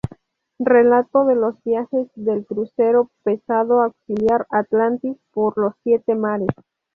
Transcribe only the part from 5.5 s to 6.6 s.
los siete mares".